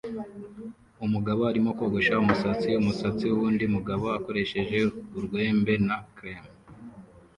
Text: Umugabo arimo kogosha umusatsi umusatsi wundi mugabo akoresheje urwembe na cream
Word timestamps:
Umugabo 1.05 1.41
arimo 1.51 1.69
kogosha 1.79 2.13
umusatsi 2.23 2.69
umusatsi 2.81 3.25
wundi 3.35 3.65
mugabo 3.75 4.05
akoresheje 4.17 4.77
urwembe 5.17 5.73
na 5.87 5.97
cream 6.15 6.43